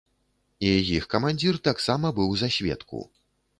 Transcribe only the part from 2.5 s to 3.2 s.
сведку.